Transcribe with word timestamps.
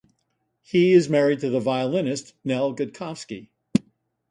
He 0.63 0.93
is 0.93 1.09
married 1.11 1.41
to 1.41 1.51
the 1.51 1.59
violinist 1.59 2.33
Nell 2.43 2.73
Gotkovsky. 2.75 3.49